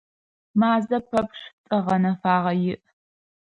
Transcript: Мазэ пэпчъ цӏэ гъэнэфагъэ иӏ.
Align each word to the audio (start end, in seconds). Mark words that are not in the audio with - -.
Мазэ 0.59 0.97
пэпчъ 1.09 1.43
цӏэ 1.65 1.77
гъэнэфагъэ 1.85 2.53
иӏ. 2.71 2.75